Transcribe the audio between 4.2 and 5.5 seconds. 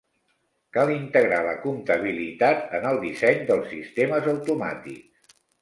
automàtics.